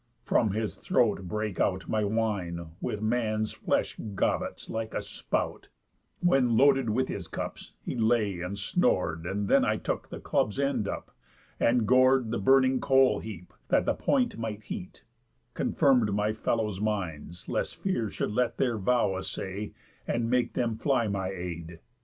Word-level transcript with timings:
From 0.23 0.53
his 0.53 0.77
throat 0.77 1.27
brake 1.27 1.59
out 1.59 1.87
My 1.87 2.03
wine, 2.03 2.71
with 2.81 3.03
man's 3.03 3.51
flesh 3.51 3.95
gobbets, 4.15 4.67
like 4.67 4.95
a 4.95 5.01
spout, 5.03 5.69
When, 6.21 6.57
loaded 6.57 6.89
with 6.89 7.07
his 7.07 7.27
cups, 7.27 7.73
he 7.83 7.95
lay 7.95 8.41
and 8.41 8.57
snor'd; 8.57 9.27
And 9.27 9.47
then 9.47 9.61
took 9.83 10.07
I 10.07 10.15
the 10.15 10.19
club's 10.19 10.59
end 10.59 10.87
up, 10.87 11.15
and 11.59 11.85
gor'd 11.87 12.31
The 12.31 12.39
burning 12.39 12.79
coal 12.81 13.19
heap, 13.19 13.53
that 13.67 13.85
the 13.85 13.93
point 13.93 14.39
might 14.39 14.63
heat; 14.63 15.05
Confirm'd 15.53 16.11
my 16.15 16.33
fellow's 16.33 16.81
minds, 16.81 17.47
lest 17.47 17.75
Fear 17.75 18.09
should 18.09 18.31
let 18.31 18.57
Their 18.57 18.79
vow'd 18.79 19.19
assay, 19.19 19.75
and 20.07 20.31
make 20.31 20.53
them 20.53 20.77
fly 20.79 21.07
my 21.07 21.29
aid. 21.29 21.79